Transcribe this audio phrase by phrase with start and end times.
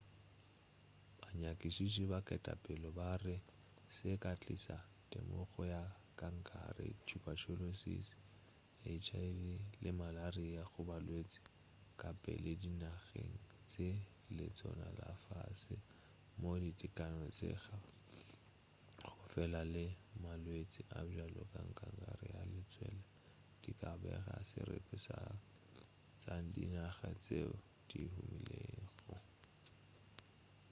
[1.21, 4.77] banyakišiši ba ketapele ba re se se ka tliša
[5.11, 5.81] temogo ya
[6.19, 8.07] kankere tuberculosis
[9.11, 9.39] hiv
[9.83, 11.39] le malaria go balwetši
[12.01, 13.35] kapela dinageng
[13.71, 13.89] tša
[14.37, 15.75] letseno la fase
[16.39, 17.51] moo ditekano tša
[19.15, 19.85] go phela tša
[20.23, 23.03] malwetši a bjalo ka kankere ya letswele
[23.61, 25.17] di ka bago seripa sa
[26.21, 27.51] tša dinaga tšeo
[27.89, 29.15] di humilego